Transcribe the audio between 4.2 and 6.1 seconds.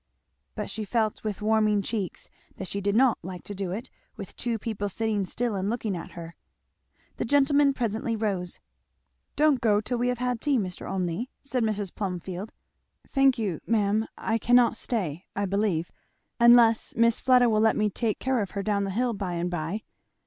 two people sitting still and looking